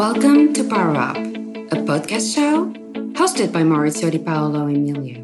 [0.00, 2.72] Welcome to Power Up, a podcast show
[3.20, 5.22] hosted by Maurizio Di Paolo Emilio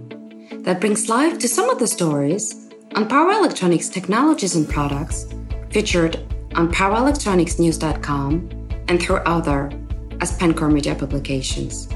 [0.65, 5.29] that brings life to some of the stories on power electronics technologies and products
[5.71, 6.17] featured
[6.57, 9.71] on powerelectronicsnews.com and through other
[10.19, 11.89] AspenCore Media publications.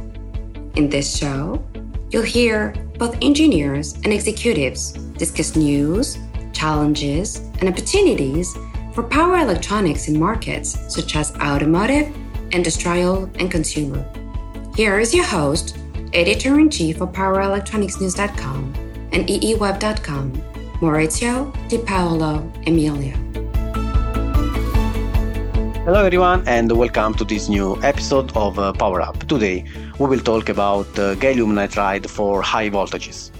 [0.77, 1.62] In this show,
[2.09, 6.17] you'll hear both engineers and executives discuss news,
[6.55, 8.57] challenges, and opportunities
[8.95, 12.11] for power electronics in markets such as automotive,
[12.53, 14.04] industrial, and consumer.
[14.77, 15.77] Here is your host,
[16.13, 18.75] editor in chief of PowerElectronicsNews.com
[19.13, 20.32] and EEWeb.com,
[20.81, 23.17] Maurizio Di Paolo Emilio.
[25.85, 29.18] Hello, everyone, and welcome to this new episode of uh, Power Up.
[29.26, 29.64] Today,
[29.98, 33.31] we will talk about uh, gallium nitride for high voltages.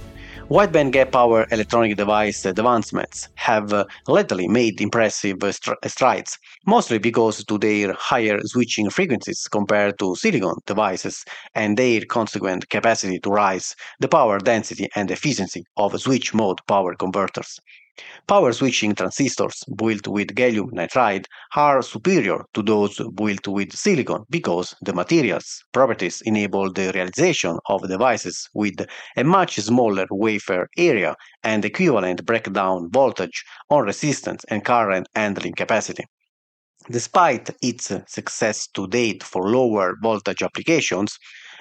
[0.51, 5.39] Wideband gap power electronic device advancements have uh, lately made impressive
[5.87, 12.69] strides, mostly because to their higher switching frequencies compared to silicon devices and their consequent
[12.69, 17.61] capacity to rise the power density and efficiency of switch mode power converters.
[18.27, 24.75] Power switching transistors built with gallium nitride are superior to those built with silicon because
[24.83, 31.65] the materials properties enable the realization of devices with a much smaller wafer area and
[31.65, 36.05] equivalent breakdown voltage on resistance and current handling capacity.
[36.89, 41.19] Despite its success to date for lower voltage applications,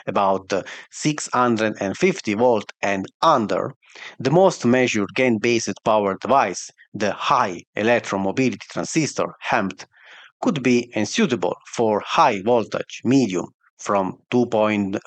[0.09, 0.52] about
[0.91, 3.73] 650 volt and under,
[4.19, 9.85] the most measured GaN-based power device, the high electron mobility transistor HEMT,
[10.41, 15.02] could be unsuitable for high voltage medium from 2.1.2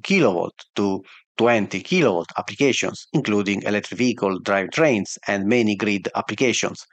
[0.00, 1.02] kV to
[1.36, 6.86] 20 kV applications, including electric vehicle drivetrains and many grid applications,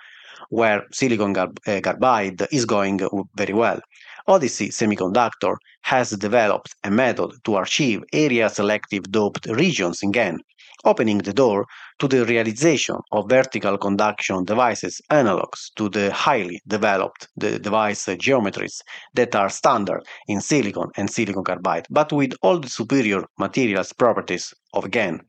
[0.50, 1.36] where silicon
[1.68, 3.00] eh, carbide is going
[3.36, 3.80] very well.
[4.28, 10.40] Odyssey Semiconductor has developed a method to achieve area selective doped regions in GaN,
[10.86, 11.66] opening the door
[12.00, 18.82] to the realization of vertical conduction devices analogs to the highly developed device geometries
[19.16, 24.54] that are standard in silicon and silicon carbide, but with all the superior materials properties
[24.74, 25.22] of GaN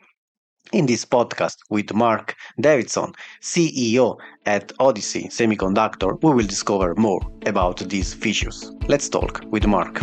[0.73, 7.79] in this podcast with Mark Davidson, CEO at Odyssey Semiconductor, we will discover more about
[7.89, 8.73] these features.
[8.87, 9.99] Let's talk with Mark.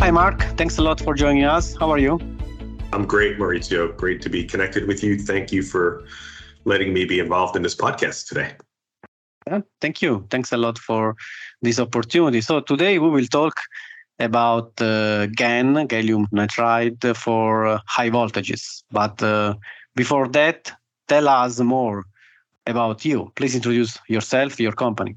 [0.00, 0.42] Hi, Mark.
[0.56, 1.76] Thanks a lot for joining us.
[1.76, 2.18] How are you?
[2.92, 3.96] I'm great, Maurizio.
[3.96, 5.18] Great to be connected with you.
[5.18, 6.04] Thank you for
[6.64, 8.52] letting me be involved in this podcast today.
[9.46, 10.26] Yeah, thank you.
[10.30, 11.16] Thanks a lot for
[11.62, 12.40] this opportunity.
[12.40, 13.54] So, today we will talk
[14.20, 18.84] about uh, GaN, gallium nitride, for uh, high voltages.
[18.90, 19.54] But uh,
[19.96, 20.72] before that,
[21.08, 22.04] tell us more
[22.66, 23.32] about you.
[23.34, 25.16] Please introduce yourself, your company.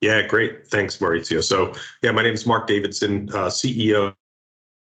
[0.00, 0.66] Yeah, great.
[0.68, 1.42] Thanks, Maurizio.
[1.44, 4.14] So, yeah, my name is Mark Davidson, CEO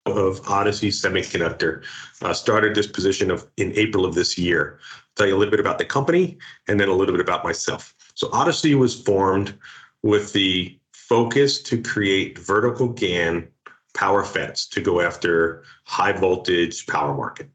[0.06, 1.84] of Odyssey Semiconductor.
[2.22, 4.80] Uh, started this position of in April of this year.
[5.16, 6.38] Tell you a little bit about the company
[6.68, 7.96] and then a little bit about myself.
[8.14, 9.58] So, Odyssey was formed
[10.04, 10.78] with the
[11.12, 13.46] focus to create vertical GaN
[13.94, 17.50] power FETs to go after high voltage power market.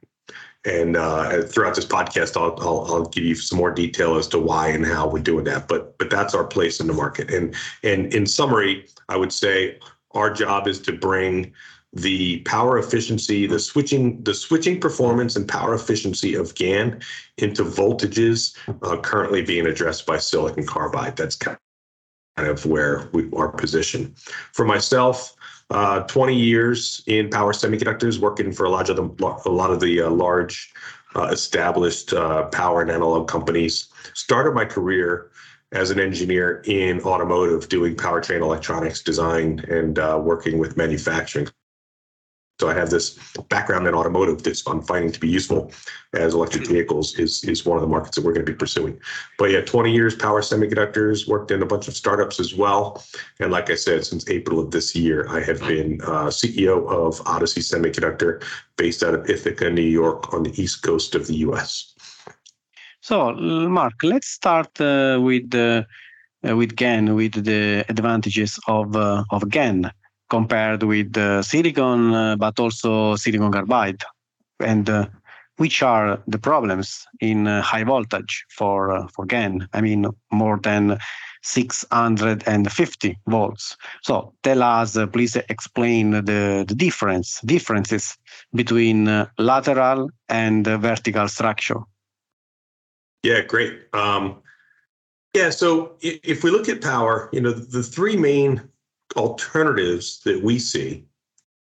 [0.66, 4.38] And uh, throughout this podcast, I'll, I'll, I'll give you some more detail as to
[4.38, 5.68] why and how we're doing that.
[5.68, 7.30] But but that's our place in the market.
[7.30, 9.78] And and in summary, I would say
[10.10, 11.54] our job is to bring
[11.94, 17.00] the power efficiency, the switching, the switching performance and power efficiency of GaN
[17.38, 21.16] into voltages uh, currently being addressed by silicon carbide.
[21.16, 21.36] That's
[22.36, 24.14] kind of where we are positioned.
[24.52, 25.34] For myself,
[25.70, 29.80] uh, 20 years in power semiconductors, working for a lot of the a lot of
[29.80, 30.72] the uh, large
[31.16, 33.88] uh, established uh, power and analog companies.
[34.14, 35.30] Started my career
[35.72, 41.48] as an engineer in automotive, doing powertrain electronics design and uh, working with manufacturing.
[42.58, 43.18] So I have this
[43.50, 45.72] background in automotive that's I'm finding to be useful
[46.14, 46.72] as electric mm-hmm.
[46.72, 48.98] vehicles is is one of the markets that we're going to be pursuing.
[49.38, 53.04] But yeah, 20 years power semiconductors, worked in a bunch of startups as well.
[53.40, 57.20] And like I said, since April of this year, I have been uh, CEO of
[57.26, 58.42] Odyssey Semiconductor,
[58.76, 61.92] based out of Ithaca, New York, on the east coast of the U.S.
[63.02, 65.84] So, Mark, let's start uh, with uh,
[66.42, 69.90] with GaN, with the advantages of uh, of GaN
[70.28, 74.02] compared with uh, silicon, uh, but also silicon carbide,
[74.60, 75.06] and uh,
[75.56, 79.68] which are the problems in uh, high voltage for uh, for GaN?
[79.72, 80.98] I mean, more than
[81.42, 83.76] 650 volts.
[84.02, 88.18] So tell us, uh, please explain the, the difference differences
[88.52, 91.80] between lateral and vertical structure.
[93.22, 93.72] Yeah, great.
[93.92, 94.42] Um,
[95.36, 95.50] Yeah.
[95.50, 98.62] So if we look at power, you know, the three main
[99.16, 101.06] alternatives that we see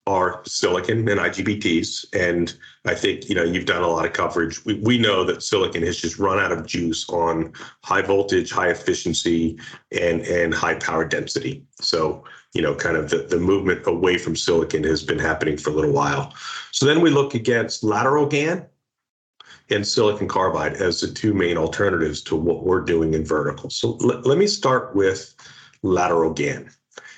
[0.08, 2.06] are silicon and IGBTs.
[2.14, 2.56] And
[2.86, 4.64] I think, you know, you've done a lot of coverage.
[4.64, 7.54] We, we know that silicon has just run out of juice on
[7.84, 9.58] high voltage, high efficiency,
[9.92, 11.66] and, and high power density.
[11.82, 15.72] So, you know, kind of the, the movement away from silicon has been happening for
[15.72, 16.34] a little while.
[16.72, 18.66] So then we look against lateral GaN
[19.72, 23.72] and silicon carbide as the two main alternatives to what we're doing in vertical.
[23.72, 25.34] So l- let me start with
[25.82, 26.70] lateral GaN.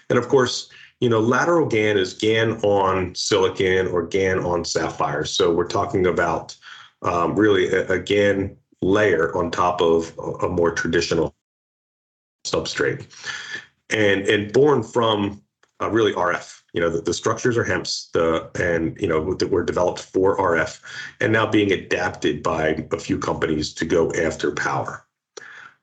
[0.09, 0.69] And of course,
[0.99, 5.25] you know, lateral GaN is GaN on silicon or GaN on sapphire.
[5.25, 6.55] So we're talking about
[7.03, 11.35] um, really a, a, GaN layer on top of a, a more traditional
[12.45, 13.05] substrate,
[13.91, 15.41] and and born from
[15.81, 16.61] uh, really RF.
[16.73, 20.37] You know, the, the structures are HEMTs, the and you know that were developed for
[20.37, 20.81] RF,
[21.21, 25.06] and now being adapted by a few companies to go after power.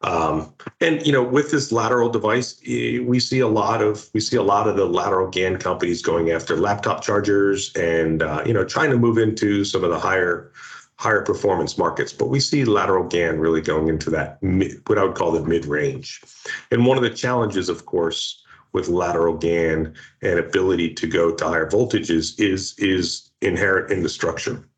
[0.04, 4.36] Um, and you know, with this lateral device, we see a lot of we see
[4.36, 8.64] a lot of the lateral GaN companies going after laptop chargers and uh, you know
[8.64, 10.52] trying to move into some of the higher
[10.96, 12.12] higher performance markets.
[12.12, 15.42] But we see lateral GaN really going into that mid, what I would call the
[15.42, 16.22] mid range.
[16.70, 18.42] And one of the challenges, of course,
[18.74, 24.08] with lateral GaN and ability to go to higher voltages is is inherent in the
[24.10, 24.68] structure.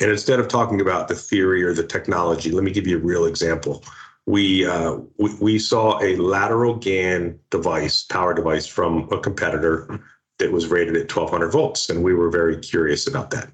[0.00, 3.00] And instead of talking about the theory or the technology, let me give you a
[3.00, 3.84] real example.
[4.26, 10.00] We, uh, we, we saw a lateral GaN device, power device from a competitor
[10.38, 13.50] that was rated at 1200 volts, and we were very curious about that.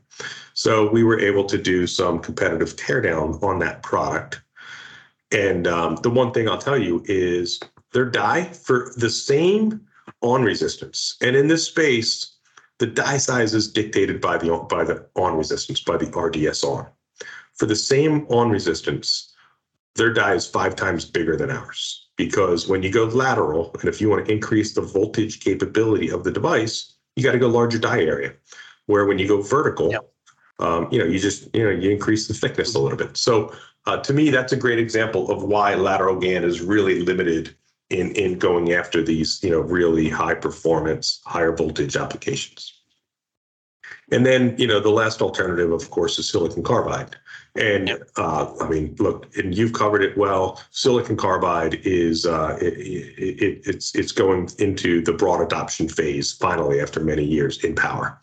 [0.55, 4.41] So we were able to do some competitive teardown on that product.
[5.33, 7.61] And um, the one thing I'll tell you is
[7.93, 9.81] their die for the same
[10.23, 11.17] on resistance.
[11.21, 12.36] And in this space,
[12.79, 16.87] the die size is dictated by the by the on resistance by the RDS on.
[17.55, 19.35] For the same on resistance,
[19.95, 24.01] their die is five times bigger than ours because when you go lateral and if
[24.01, 27.79] you want to increase the voltage capability of the device, you got to go larger
[27.79, 28.35] die area.
[28.87, 30.09] Where when you go vertical, yep.
[30.59, 33.17] um, you know you just you know you increase the thickness a little bit.
[33.17, 33.55] So
[33.87, 37.55] uh, to me, that's a great example of why lateral GaN is really limited
[37.91, 42.73] in in going after these you know really high performance higher voltage applications.
[44.13, 47.17] And then you know the last alternative of course is silicon carbide.
[47.55, 50.63] And uh, i mean look and you've covered it well.
[50.71, 56.81] Silicon carbide is uh, it, it, it's it's going into the broad adoption phase finally
[56.81, 58.19] after many years in power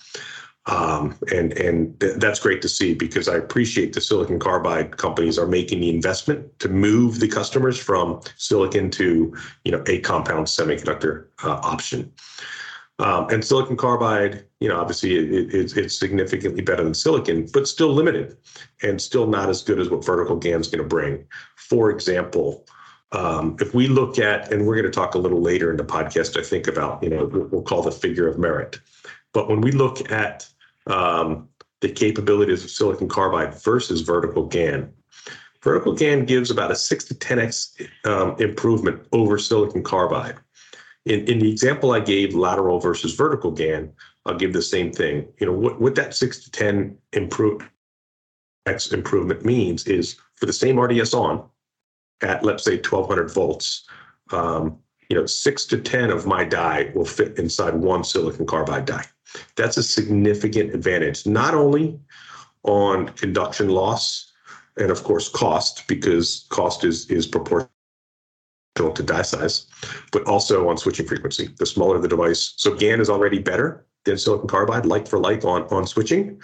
[0.65, 5.37] um, and and th- that's great to see because I appreciate the silicon carbide companies
[5.37, 10.47] are making the investment to move the customers from silicon to you know a compound
[10.47, 12.11] semiconductor uh, option.
[12.99, 17.67] Um, and silicon carbide, you know, obviously it, it, it's significantly better than silicon, but
[17.67, 18.37] still limited
[18.83, 21.25] and still not as good as what vertical GaN is going to bring.
[21.55, 22.65] For example,
[23.11, 25.83] um, if we look at, and we're going to talk a little later in the
[25.83, 28.79] podcast, I think about, you know, we'll call the figure of merit.
[29.33, 30.47] But when we look at
[30.87, 31.49] um,
[31.81, 34.91] the capabilities of silicon carbide versus vertical GaN.
[35.61, 40.35] Vertical GaN gives about a six to 10x um, improvement over silicon carbide.
[41.05, 43.91] In, in the example I gave, lateral versus vertical GaN,
[44.25, 45.27] I'll give the same thing.
[45.39, 47.61] You know, what, what that six to 10 improve,
[48.65, 51.43] X improvement means is for the same RDS on
[52.21, 53.85] at, let's say, 1200 volts,
[54.31, 54.77] um,
[55.09, 59.05] you know, six to 10 of my die will fit inside one silicon carbide die.
[59.55, 61.99] That's a significant advantage, not only
[62.63, 64.31] on conduction loss
[64.77, 67.69] and of course cost, because cost is is proportional
[68.75, 69.67] to die size,
[70.11, 71.49] but also on switching frequency.
[71.57, 75.45] The smaller the device, so GaN is already better than silicon carbide, like for like
[75.45, 76.41] on on switching,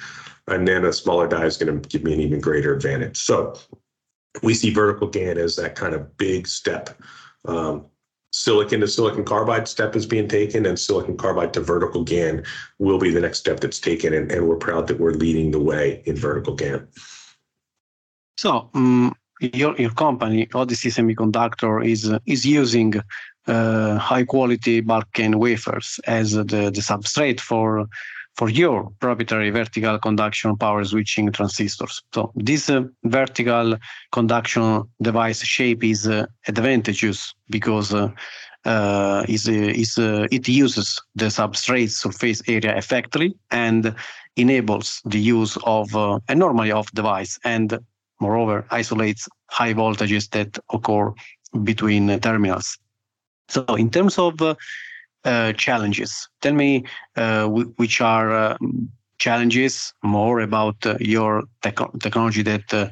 [0.48, 3.18] and then a smaller die is going to give me an even greater advantage.
[3.18, 3.56] So
[4.44, 7.02] we see vertical GaN as that kind of big step
[7.46, 7.86] um,
[8.40, 12.46] silicon to silicon carbide step is being taken and silicon carbide to vertical GaN
[12.80, 14.14] will be the next step that's taken.
[14.14, 16.88] And, and we're proud that we're leading the way in vertical GaN.
[18.38, 22.94] So um, your, your company, Odyssey Semiconductor, is, is using
[23.48, 27.88] uh, high quality bulk GaN wafers as the, the substrate for
[28.40, 32.02] for your proprietary vertical conduction power switching transistors.
[32.14, 33.76] So this uh, vertical
[34.14, 38.08] conduction device shape is uh, advantageous because uh,
[38.66, 43.94] uh is, uh, is uh, it uses the substrate surface area effectively and
[44.38, 45.94] enables the use of
[46.30, 47.78] a normally off device and
[48.22, 51.12] moreover isolates high voltages that occur
[51.64, 52.78] between terminals.
[53.50, 54.34] So in terms of
[55.26, 56.30] uh, challenges.
[56.42, 56.86] Tell me
[57.16, 58.58] uh, which are uh,
[59.18, 62.88] challenges more about uh, your technology that uh,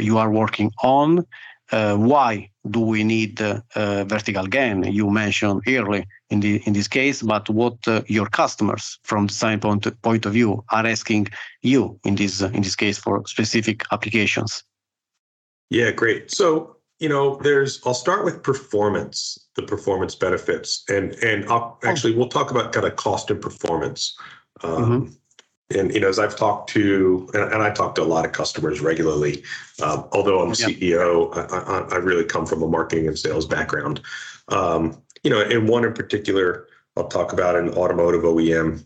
[0.00, 1.24] you are working on
[1.70, 4.92] why do we need vertical GaN?
[4.92, 9.86] You mentioned early in the in this case, but what your customers, from design point
[10.02, 11.28] point of view, are asking
[11.62, 14.64] you in this in this case for specific applications.
[15.70, 16.32] Yeah, great.
[16.32, 17.80] So you know, there's.
[17.84, 21.88] I'll start with performance, the performance benefits, and and I'll, oh.
[21.88, 24.16] actually we'll talk about kind of cost and performance.
[24.62, 25.14] Um, mm-hmm
[25.74, 28.32] and you know, as I've talked to, and, and I talk to a lot of
[28.32, 29.42] customers regularly,
[29.82, 34.00] um, although I'm CEO, I, I, I, really come from a marketing and sales background.
[34.48, 36.66] Um, you know, and one in particular,
[36.96, 38.84] I'll talk about an automotive OEM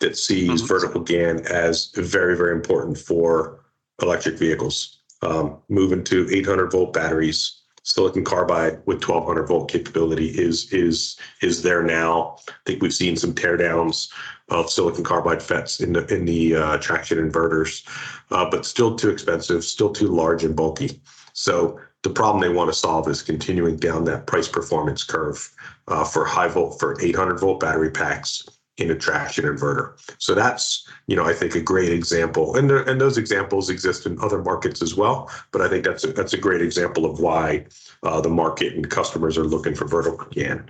[0.00, 0.66] that sees mm-hmm.
[0.66, 3.64] vertical GaN as very, very important for
[4.02, 5.00] electric vehicles.
[5.22, 7.55] Um, moving to 800 volt batteries,
[7.86, 12.36] silicon carbide with 1200 volt capability is is is there now.
[12.48, 14.10] I think we've seen some teardowns
[14.48, 17.86] of silicon carbide FETs in the in the uh, traction inverters,
[18.32, 21.00] uh, but still too expensive, still too large and bulky.
[21.32, 25.48] So the problem they want to solve is continuing down that price performance curve
[25.86, 29.94] uh, for high volt for 800 volt battery packs in a traction inverter.
[30.18, 32.56] So that's, you know, I think a great example.
[32.56, 35.30] And there, and those examples exist in other markets as well.
[35.50, 37.66] But I think that's a, that's a great example of why
[38.02, 40.68] uh, the market and customers are looking for vertical GaN.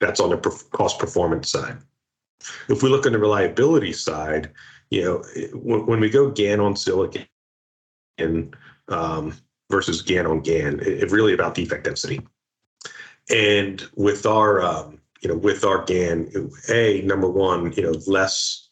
[0.00, 1.78] That's on the cost performance side.
[2.68, 4.50] If we look on the reliability side,
[4.90, 7.26] you know, when, when we go GaN on silicon
[8.18, 8.54] and
[8.86, 9.36] um,
[9.68, 12.20] versus GaN on GaN, it's it really about defect density.
[13.28, 16.30] And with our um, you know, with our GaN,
[16.68, 18.68] a number one, you know, less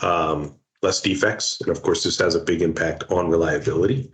[0.00, 4.10] um, less defects, and of course, this has a big impact on reliability.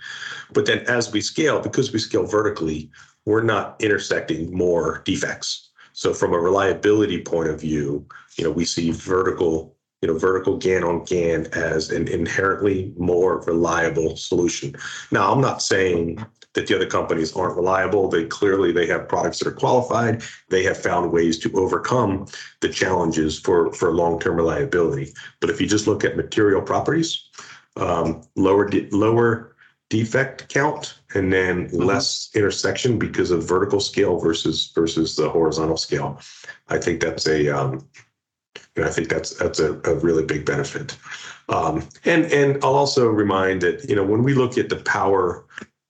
[0.52, 2.90] But then, as we scale, because we scale vertically,
[3.24, 5.70] we're not intersecting more defects.
[5.92, 10.56] So, from a reliability point of view, you know, we see vertical, you know, vertical
[10.56, 14.74] GaN on GaN as an inherently more reliable solution.
[15.12, 16.24] Now, I'm not saying
[16.56, 18.08] that the other companies aren't reliable.
[18.08, 20.22] They clearly they have products that are qualified.
[20.48, 22.26] They have found ways to overcome
[22.60, 25.12] the challenges for for long term reliability.
[25.40, 27.28] But if you just look at material properties,
[27.76, 29.54] um, lower de- lower
[29.88, 31.82] defect count and then mm-hmm.
[31.82, 36.20] less intersection because of vertical scale versus versus the horizontal scale.
[36.68, 37.86] I think that's a um,
[38.78, 40.96] I think that's that's a, a really big benefit.
[41.48, 45.44] Um, and and I'll also remind that you know when we look at the power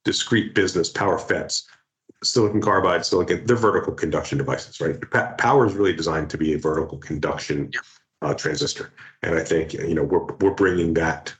[0.07, 1.63] discrete business power FETs,
[2.23, 4.97] silicon carbide, silicon, they're vertical conduction devices, right?
[5.37, 7.69] power is really designed to be a vertical conduction
[8.21, 11.35] uh, transistor, and I think you know we're we're bringing that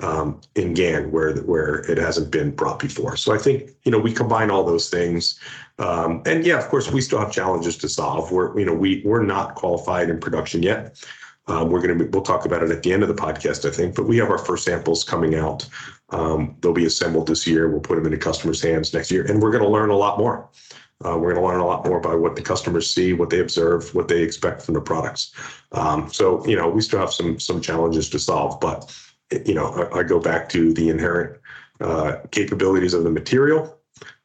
[0.00, 3.16] um, in GaN where where it hasn't been brought before.
[3.16, 5.38] So I think you know we combine all those things,
[5.78, 8.32] um, and yeah, of course we still have challenges to solve.
[8.32, 11.02] We're you know we we're not qualified in production yet.
[11.50, 13.72] Um, we're going to we'll talk about it at the end of the podcast, I
[13.72, 13.96] think.
[13.96, 15.68] But we have our first samples coming out.
[16.10, 17.68] Um, they'll be assembled this year.
[17.68, 20.18] We'll put them into customers' hands next year, and we're going to learn a lot
[20.18, 20.48] more.
[21.04, 23.40] Uh, we're going to learn a lot more by what the customers see, what they
[23.40, 25.32] observe, what they expect from the products.
[25.72, 28.94] Um, so you know, we still have some some challenges to solve, but
[29.44, 31.40] you know, I, I go back to the inherent
[31.80, 33.79] uh, capabilities of the material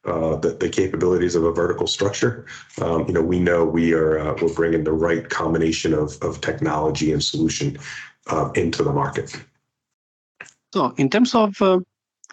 [0.06, 2.46] uh, the, the capabilities of a vertical structure,
[2.80, 6.40] um, you know, we know we are uh, we're bringing the right combination of of
[6.40, 7.78] technology and solution
[8.28, 9.36] uh, into the market.
[10.74, 11.80] So, in terms of uh,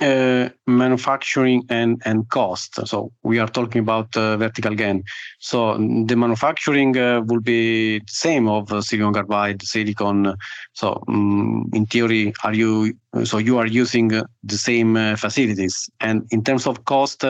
[0.02, 5.04] uh, manufacturing and and cost, so we are talking about uh, vertical GaN.
[5.40, 10.36] So the manufacturing will be the same of silicon carbide, silicon.
[10.74, 16.44] So um, in theory, are you so you are using the same facilities, and in
[16.44, 17.24] terms of cost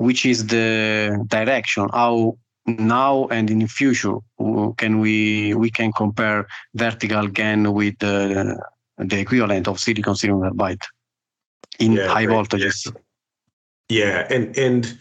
[0.00, 2.34] which is the direction how
[2.66, 4.16] now and in the future
[4.78, 8.58] can we we can compare vertical GaN with the,
[8.96, 10.82] the equivalent of silicon silicon carbide
[11.78, 12.90] in yeah, high voltages.
[13.88, 13.98] Yeah.
[14.04, 14.98] yeah, and and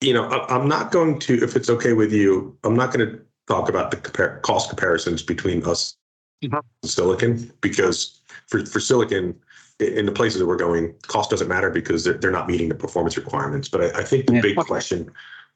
[0.00, 3.20] you know I'm not going to if it's okay with you I'm not going to
[3.48, 5.94] talk about the compare, cost comparisons between us
[6.42, 6.54] mm-hmm.
[6.54, 9.34] and silicon because for for silicon
[9.80, 12.74] in the places that we're going, cost doesn't matter because they're, they're not meeting the
[12.74, 13.68] performance requirements.
[13.68, 14.40] But I, I think the yeah.
[14.40, 15.10] big question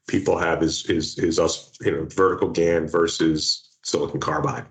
[0.07, 4.67] people have is is is us, you know, vertical GaN versus silicon carbide.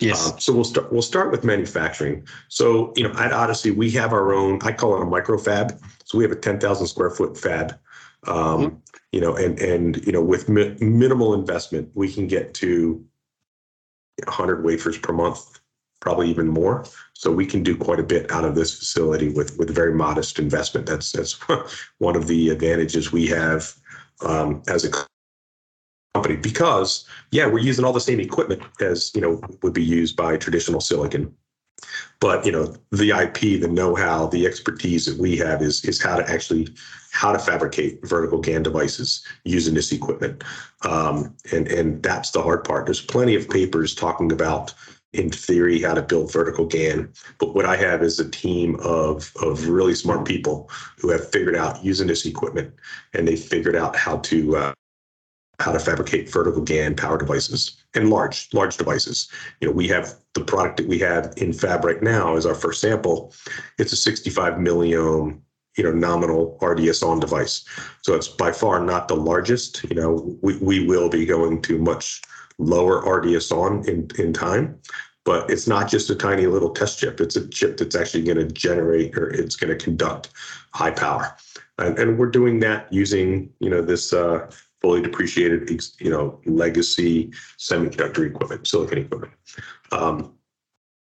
[0.00, 0.32] Yes.
[0.32, 0.92] Um, so we'll start.
[0.92, 2.26] We'll start with manufacturing.
[2.48, 4.58] So you know, at Odyssey, we have our own.
[4.62, 5.80] I call it a micro fab.
[6.04, 7.78] So we have a ten thousand square foot fab.
[8.26, 8.76] Um, mm-hmm.
[9.12, 13.04] You know, and and you know, with mi- minimal investment, we can get to
[14.24, 15.59] 100 wafers per month
[16.00, 16.84] probably even more.
[17.14, 20.38] So we can do quite a bit out of this facility with with very modest
[20.38, 20.86] investment.
[20.86, 21.32] That's that's
[21.98, 23.74] one of the advantages we have
[24.22, 24.90] um, as a
[26.14, 30.16] company because yeah, we're using all the same equipment as you know would be used
[30.16, 31.34] by traditional silicon.
[32.20, 36.16] but you know the ip the know-how the expertise that we have is is how
[36.16, 36.68] to actually
[37.12, 40.44] how to fabricate vertical GaN devices using this equipment
[40.82, 44.74] um, and and that's the hard part there's plenty of papers talking about
[45.12, 49.32] in theory how to build vertical GaN but what i have is a team of
[49.42, 52.72] of really smart people who have figured out using this equipment
[53.14, 54.72] and they figured out how to uh,
[55.60, 59.28] how to fabricate vertical GaN power devices and large large devices.
[59.60, 62.54] You know, we have the product that we have in fab right now is our
[62.54, 63.34] first sample.
[63.78, 65.40] It's a 65 milliohm
[65.76, 67.64] you know nominal RDS on device.
[68.02, 69.84] So it's by far not the largest.
[69.84, 72.22] You know, we, we will be going to much
[72.60, 74.78] lower RDS on in, in time,
[75.24, 77.20] but it's not just a tiny little test chip.
[77.20, 80.30] It's a chip that's actually going to generate or it's going to conduct
[80.72, 81.36] high power.
[81.78, 84.50] And, and we're doing that using, you know, this uh,
[84.80, 89.32] fully depreciated, you know, legacy semiconductor equipment, silicon equipment.
[89.92, 90.34] Um,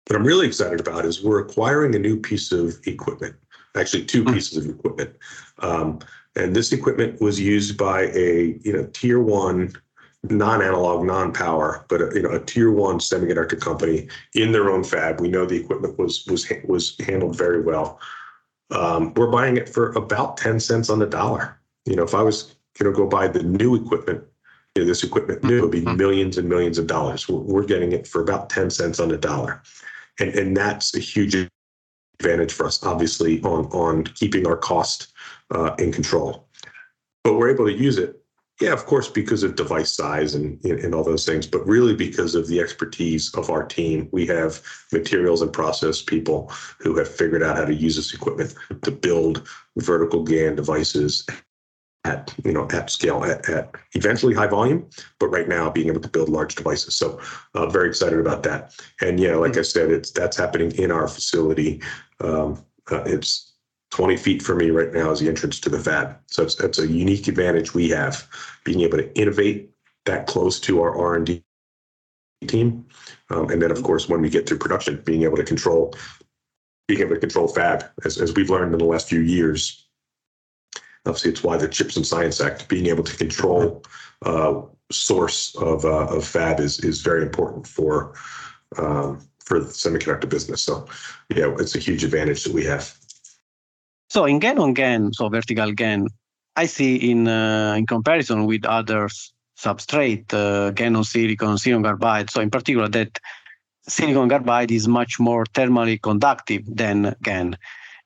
[0.07, 3.35] what I'm really excited about is we're acquiring a new piece of equipment,
[3.75, 4.33] actually two hmm.
[4.33, 5.15] pieces of equipment.
[5.59, 5.99] Um,
[6.35, 9.73] and this equipment was used by a you know tier one
[10.23, 15.21] non-analog, non-power, but a, you know a tier one semiconductor company in their own fab.
[15.21, 17.99] We know the equipment was was was handled very well.
[18.71, 21.59] Um, we're buying it for about ten cents on the dollar.
[21.85, 24.23] You know, if I was going to go buy the new equipment.
[24.75, 25.97] You know, this equipment new would be mm-hmm.
[25.97, 27.27] millions and millions of dollars.
[27.27, 29.61] We're, we're getting it for about 10 cents on the dollar.
[30.19, 31.35] And, and that's a huge
[32.19, 35.07] advantage for us, obviously, on, on keeping our cost
[35.51, 36.47] uh, in control.
[37.23, 38.21] But we're able to use it
[38.59, 42.35] yeah, of course, because of device size and, and all those things, but really because
[42.35, 44.09] of the expertise of our team.
[44.11, 44.61] We have
[44.91, 49.47] materials and process people who have figured out how to use this equipment to build
[49.77, 51.25] vertical GaN devices
[52.05, 54.89] at you know at scale at, at eventually high volume
[55.19, 56.95] but right now being able to build large devices.
[56.95, 57.19] So
[57.55, 58.73] uh, very excited about that.
[59.01, 61.81] And yeah like i said it's that's happening in our facility.
[62.21, 63.48] Um, uh, it's
[63.91, 66.79] 20 feet from me right now is the entrance to the fab so it's, it's
[66.79, 68.27] a unique advantage we have
[68.63, 69.69] being able to innovate
[70.05, 71.43] that close to our r&d
[72.47, 72.85] team
[73.29, 75.93] um, and then of course when we get to production being able to control
[76.87, 79.89] being able to control fab as, as we've learned in the last few years
[81.05, 83.83] Obviously, it's why the Chips and Science Act, being able to control
[84.25, 88.13] uh, source of, uh, of fab is is very important for
[88.77, 90.61] um, for the semiconductor business.
[90.61, 90.87] So,
[91.29, 92.95] yeah, it's a huge advantage that we have.
[94.09, 96.07] So in GaN on GaN, so vertical GaN,
[96.55, 99.07] I see in uh, in comparison with other
[99.57, 102.29] substrate, uh, GaN on silicon, silicon carbide.
[102.29, 103.19] So in particular, that
[103.87, 107.55] silicon carbide is much more thermally conductive than GaN.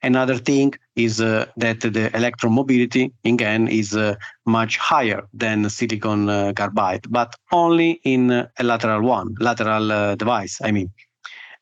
[0.02, 5.70] Another thing is uh, that the electron mobility in GaN is uh, much higher than
[5.70, 10.92] silicon uh, carbide, but only in a lateral one, lateral uh, device, I mean.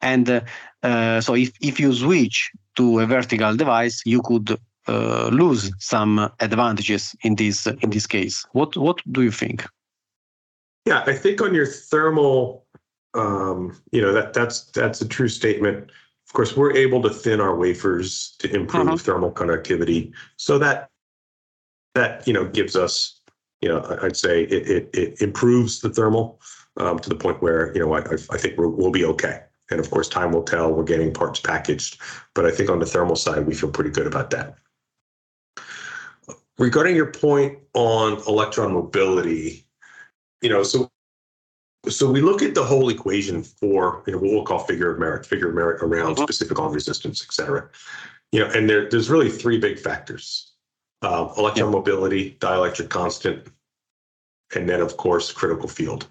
[0.01, 0.41] And uh,
[0.83, 7.15] so if, if you switch to a vertical device, you could uh, lose some advantages
[7.23, 8.45] in this in this case.
[8.53, 9.65] What what do you think?
[10.85, 12.65] Yeah, I think on your thermal,
[13.13, 15.91] um, you know that that's that's a true statement.
[16.27, 18.97] Of course, we're able to thin our wafers to improve uh-huh.
[18.97, 20.13] thermal conductivity.
[20.37, 20.89] So that
[21.93, 23.19] that you know gives us,
[23.61, 26.41] you know, I'd say it it, it improves the thermal
[26.77, 29.41] um, to the point where you know I I think we will be okay.
[29.71, 30.71] And of course, time will tell.
[30.71, 31.99] We're getting parts packaged,
[32.35, 34.57] but I think on the thermal side, we feel pretty good about that.
[36.57, 39.65] Regarding your point on electron mobility,
[40.41, 40.91] you know, so
[41.89, 44.99] so we look at the whole equation for you know what we'll call figure of
[44.99, 46.23] merit, figure of merit around uh-huh.
[46.23, 47.67] specific on resistance, et cetera.
[48.31, 50.51] You know, and there, there's really three big factors:
[51.01, 51.77] uh, electron yeah.
[51.77, 53.47] mobility, dielectric constant,
[54.53, 56.07] and then of course critical field.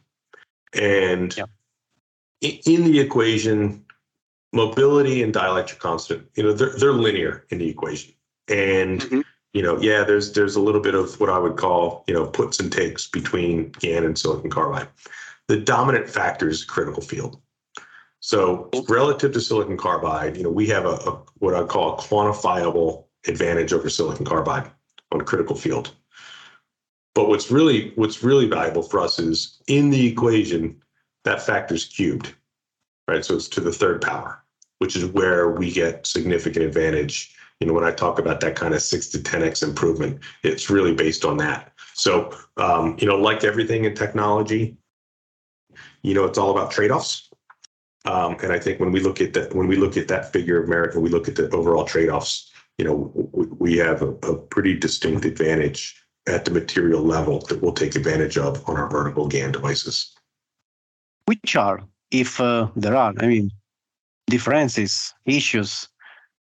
[0.75, 1.45] And yeah.
[2.41, 3.85] In the equation,
[4.53, 8.15] mobility and dielectric constant, you know, they're they're linear in the equation,
[8.49, 9.21] and mm-hmm.
[9.53, 12.27] you know, yeah, there's there's a little bit of what I would call you know
[12.27, 14.89] puts and takes between GaN and silicon carbide
[15.51, 17.41] the dominant factor is critical field.
[18.21, 21.97] So relative to silicon carbide, you know, we have a, a what I call a
[22.01, 24.71] quantifiable advantage over silicon carbide
[25.11, 25.93] on critical field.
[27.17, 30.81] But what's really what's really valuable for us is in the equation
[31.25, 32.35] that factor is cubed,
[33.09, 33.25] right?
[33.25, 34.43] So it's to the third power,
[34.79, 37.35] which is where we get significant advantage.
[37.61, 40.71] You know, when I talk about that kind of six to ten x improvement, it's
[40.71, 41.73] really based on that.
[41.95, 44.77] So, um, you know, like everything in technology,
[46.03, 47.29] you know, it's all about trade-offs.
[48.07, 50.63] Um, and I think when we look at that, when we look at that figure
[50.63, 54.09] of merit, when we look at the overall trade-offs, you know, we, we have a,
[54.09, 58.89] a pretty distinct advantage at the material level that we'll take advantage of on our
[58.89, 60.15] vertical GaN devices.
[61.31, 61.79] Which are,
[62.11, 63.53] if uh, there are, I mean,
[64.27, 65.89] differences, issues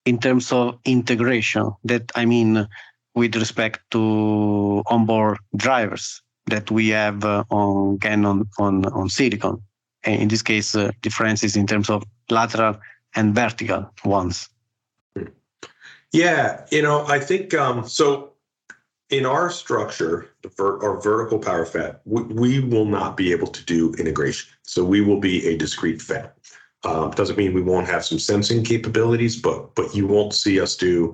[0.05, 1.71] in terms of integration.
[1.83, 2.67] That I mean,
[3.13, 9.61] with respect to onboard drivers that we have uh, on Canon on on silicon.
[10.03, 12.75] And in this case, uh, differences in terms of lateral
[13.13, 14.49] and vertical ones.
[16.11, 18.30] Yeah, you know, I think um, so.
[19.11, 23.63] In our structure, ver- our vertical power FET, we, we, will not be able to
[23.65, 24.49] do integration.
[24.63, 26.37] So we will be a discrete FET.
[26.83, 30.75] Um, doesn't mean we won't have some sensing capabilities, but but you won't see us
[30.75, 31.13] do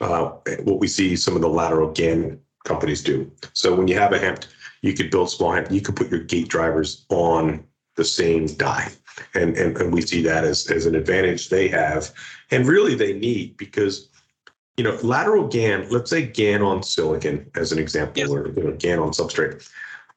[0.00, 0.30] uh,
[0.62, 3.30] what we see some of the lateral GaN companies do.
[3.54, 4.46] So when you have a HEMT,
[4.82, 7.64] you could build small HEMT, you could put your gate drivers on
[7.96, 8.92] the same die.
[9.34, 12.12] And, and, and we see that as, as an advantage they have.
[12.52, 14.08] And really they need because,
[14.78, 18.30] you know, lateral GaN, let's say GaN on silicon as an example, yes.
[18.30, 19.68] or you know, GaN on substrate.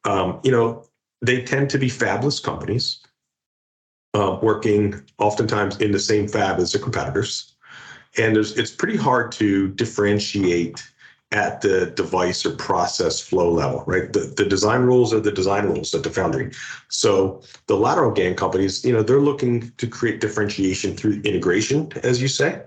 [0.05, 0.85] Um, you know,
[1.21, 2.99] they tend to be fabless companies
[4.13, 7.55] uh, working oftentimes in the same fab as their competitors.
[8.17, 10.83] And there's, it's pretty hard to differentiate
[11.31, 14.11] at the device or process flow level, right?
[14.13, 16.51] The, the design rules are the design rules at the foundry.
[16.89, 22.21] So the lateral GaN companies, you know, they're looking to create differentiation through integration, as
[22.21, 22.61] you say,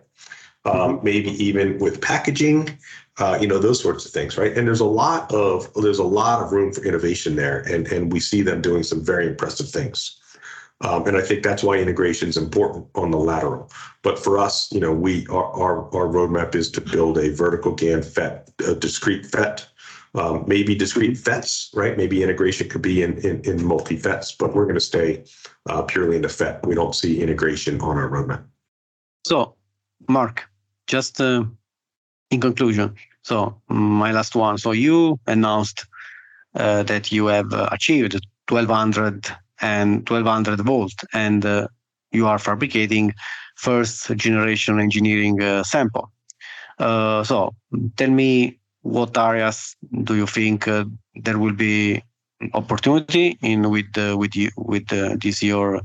[0.65, 2.79] um, maybe even with packaging,
[3.19, 4.57] uh, you know, those sorts of things, right?
[4.57, 8.13] And there's a lot of there's a lot of room for innovation there, and and
[8.13, 10.21] we see them doing some very impressive things.
[10.81, 13.71] Um, and I think that's why integration is important on the lateral.
[14.03, 17.73] But for us, you know, we our our, our roadmap is to build a vertical
[17.73, 19.67] GaN FET, a discrete FET,
[20.15, 21.97] um, maybe discrete FETs, right?
[21.97, 25.25] Maybe integration could be in in, in multi FETs, but we're going to stay
[25.69, 26.67] uh, purely in the FET.
[26.67, 28.45] We don't see integration on our roadmap.
[29.27, 29.55] So,
[30.09, 30.49] Mark,
[30.87, 31.45] just uh,
[32.31, 34.59] in conclusion, so my last one.
[34.59, 35.87] So you announced
[36.55, 38.15] uh, that you have uh, achieved
[38.49, 39.27] 1200
[39.61, 41.67] and 1200 volt and uh,
[42.13, 43.13] you are fabricating
[43.57, 46.13] first generation engineering uh, sample
[46.79, 47.53] uh, so
[47.97, 50.69] tell me what areas do you think
[51.17, 52.01] there will be
[52.53, 54.87] opportunity in with with you with
[55.21, 55.81] this your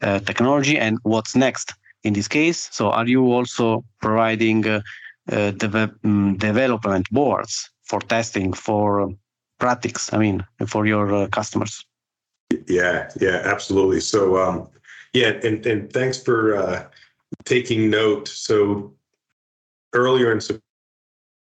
[0.00, 1.74] technology and what's next
[2.06, 4.82] in this case so are you also providing de-
[6.04, 9.10] um, development boards for testing for
[9.58, 11.84] practice i mean for your customers
[12.66, 14.00] yeah, yeah, absolutely.
[14.00, 14.68] So, um,
[15.12, 16.86] yeah, and and thanks for uh,
[17.44, 18.28] taking note.
[18.28, 18.94] So,
[19.92, 20.40] earlier in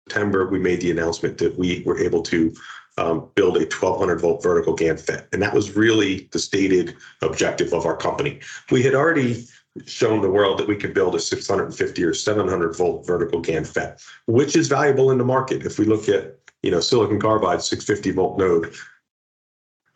[0.09, 2.55] September, we made the announcement that we were able to
[2.99, 7.73] um, build a 1200 volt vertical GaN FET, and that was really the stated objective
[7.73, 8.41] of our company.
[8.71, 9.47] We had already
[9.87, 14.01] shown the world that we could build a 650 or 700 volt vertical GaN FET,
[14.27, 15.67] which is valuable in the market.
[15.67, 18.75] If we look at you know silicon carbide 650 volt node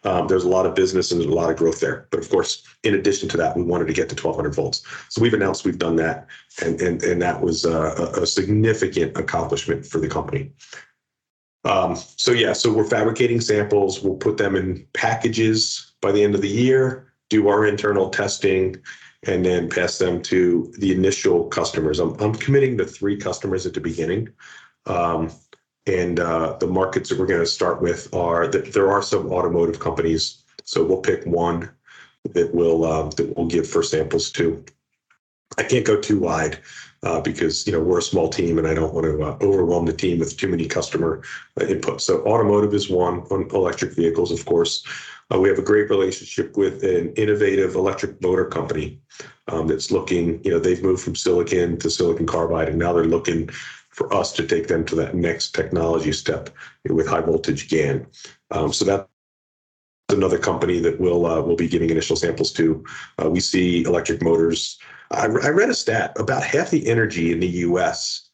[0.05, 2.09] um, there's a lot of business and there's a lot of growth there.
[2.11, 4.83] But of course, in addition to that, we wanted to get to 1200 volts.
[5.09, 6.27] So we've announced we've done that,
[6.63, 10.53] and and and that was a, a significant accomplishment for the company.
[11.65, 14.01] Um, so yeah, so we're fabricating samples.
[14.01, 17.13] We'll put them in packages by the end of the year.
[17.29, 18.77] Do our internal testing,
[19.27, 21.99] and then pass them to the initial customers.
[21.99, 24.29] I'm I'm committing to three customers at the beginning.
[24.87, 25.31] Um,
[25.87, 29.33] and uh, the markets that we're going to start with are that there are some
[29.33, 30.43] automotive companies.
[30.65, 31.71] So we'll pick one
[32.35, 34.65] that will um, that we'll give first samples to.
[35.59, 36.61] I can't go too wide
[37.03, 39.87] uh, because you know we're a small team and I don't want to uh, overwhelm
[39.87, 41.23] the team with too many customer
[41.61, 42.01] uh, input.
[42.01, 44.85] So automotive is one on electric vehicles, of course.
[45.33, 49.01] Uh, we have a great relationship with an innovative electric motor company
[49.49, 50.43] um, that's looking.
[50.45, 53.49] You know, they've moved from silicon to silicon carbide, and now they're looking
[53.91, 56.51] for us to take them to that next technology step
[56.89, 58.07] with high voltage GaN.
[58.51, 59.07] Um, so that's
[60.09, 62.85] another company that we'll uh, we'll be giving initial samples to.
[63.23, 64.79] Uh, we see electric motors.
[65.11, 68.29] I, I, read a stat: about half the energy in the U.S.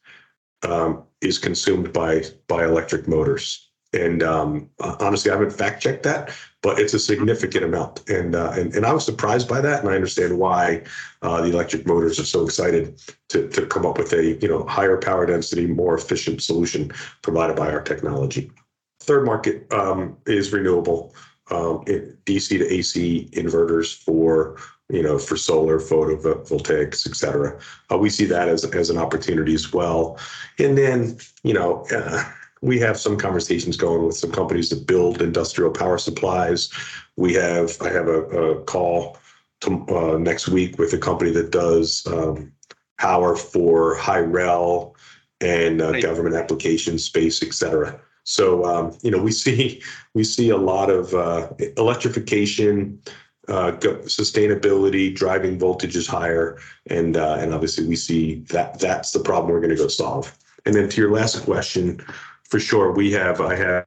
[0.63, 3.63] Um, is consumed by by electric motors.
[3.93, 6.31] And um, honestly, I haven't fact checked that,
[6.67, 8.03] but it's a significant amount.
[8.11, 10.83] And, uh, and and I was surprised by that, and I understand why
[11.23, 14.67] uh, the electric motors are so excited to to come up with a you know
[14.67, 16.91] higher power density, more efficient solution
[17.23, 18.51] provided by our technology.
[18.99, 21.15] Third market um, is renewable,
[21.53, 24.57] um, DC to AC inverters for
[24.89, 27.61] you know for solar, photovoltaics, et cetera.
[27.93, 30.19] Uh, we see that as as an opportunity as well.
[30.59, 31.87] And then you know.
[31.95, 32.25] Uh,
[32.63, 36.71] we have some conversations going with some companies that build industrial power supplies.
[37.17, 39.19] We have I have a, a call
[39.61, 42.53] to, uh, next week with a company that does um,
[42.99, 44.95] power for high rel
[45.41, 46.03] and uh, right.
[46.03, 48.01] government applications, space, et cetera.
[48.25, 49.83] So um, you know we see
[50.15, 53.01] we see a lot of uh, electrification
[53.49, 53.73] uh,
[54.07, 59.61] sustainability, driving voltages higher, and uh, and obviously we see that that's the problem we're
[59.61, 60.37] going to go solve.
[60.65, 62.05] And then to your last question,
[62.49, 63.87] for sure, we have I have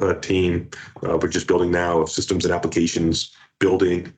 [0.00, 0.70] a team
[1.06, 4.12] uh, we're just building now of systems and applications building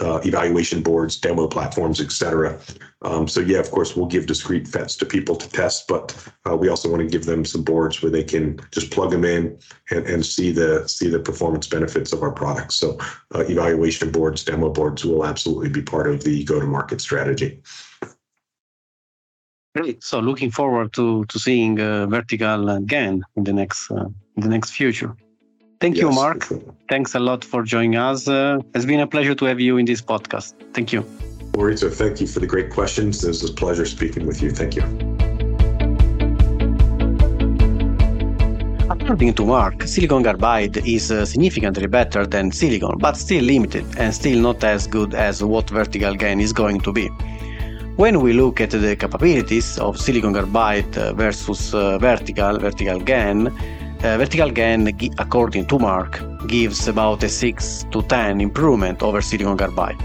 [0.00, 2.58] uh, evaluation boards, demo platforms, etc.
[3.02, 6.16] Um, so yeah, of course, we'll give discrete FETs to people to test, but
[6.48, 9.24] uh, we also want to give them some boards where they can just plug them
[9.24, 9.58] in
[9.90, 12.76] and, and see the see the performance benefits of our products.
[12.76, 12.98] So
[13.34, 17.60] uh, evaluation boards, demo boards will absolutely be part of the go-to-market strategy.
[19.74, 20.04] Great.
[20.04, 24.06] So looking forward to to seeing uh, vertical GaN in the next uh,
[24.36, 25.16] in the next future.
[25.80, 26.44] Thank yes, you, Mark.
[26.44, 26.60] Sure.
[26.88, 28.28] Thanks a lot for joining us.
[28.28, 30.52] Uh, it's been a pleasure to have you in this podcast.
[30.74, 31.02] Thank you.
[31.52, 33.24] Maurizio, thank you for the great questions.
[33.24, 34.50] It was a pleasure speaking with you.
[34.50, 34.84] Thank you.
[38.88, 44.14] According to Mark, silicon carbide is uh, significantly better than silicon, but still limited and
[44.14, 47.10] still not as good as what vertical GaN is going to be.
[47.96, 53.48] When we look at the capabilities of silicon carbide uh, versus uh, vertical, vertical GaN,
[53.48, 59.58] uh, vertical GaN, according to Mark, gives about a 6 to 10 improvement over silicon
[59.58, 60.00] carbide.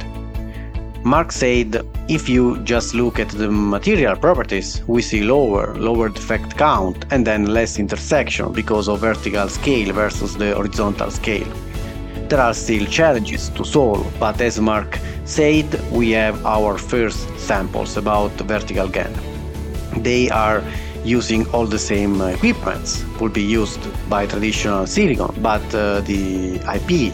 [1.06, 6.58] Mark said if you just look at the material properties, we see lower, lower defect
[6.58, 11.48] count and then less intersection because of vertical scale versus the horizontal scale.
[12.30, 17.96] There are still challenges to solve, but as Mark said, we have our first samples
[17.96, 19.14] about vertical GaN.
[20.04, 20.62] They are
[21.06, 27.14] using all the same equipments will be used by traditional silicon, but uh, the IP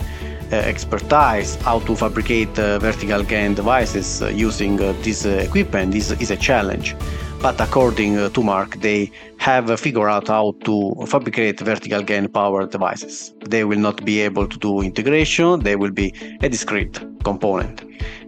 [0.52, 5.93] uh, expertise how to fabricate uh, vertical GaN devices uh, using uh, this uh, equipment
[5.93, 6.95] is, is a challenge.
[7.43, 13.34] But according to Mark, they have figured out how to fabricate vertical GaN power devices.
[13.53, 16.08] They will not be able to do integration, they will be
[16.41, 17.84] a discrete component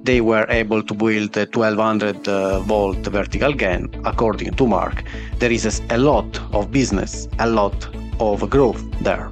[0.06, 5.04] they were able to build a 1200 uh, volt vertical GaN, according to Mark.
[5.40, 7.88] There is a lot of business, a lot
[8.20, 9.32] of growth there.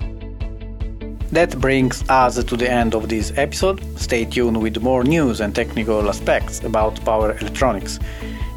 [1.31, 3.81] That brings us to the end of this episode.
[3.99, 7.99] Stay tuned with more news and technical aspects about power electronics.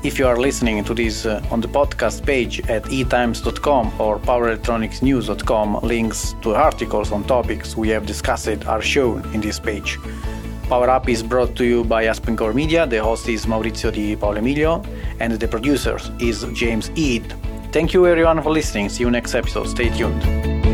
[0.06, 5.80] If you are listening to this uh, on the podcast page at eetimes.com or powerelectronicsnews.com,
[5.82, 9.98] links to articles on topics we have discussed are shown in this page.
[10.68, 12.86] Power Up is brought to you by AspenCore Media.
[12.86, 14.80] The host is Maurizio Di Paolo Emilio,
[15.18, 17.24] and the producer is James Ead.
[17.72, 18.88] Thank you everyone for listening.
[18.90, 19.66] See you next episode.
[19.66, 20.65] Stay tuned.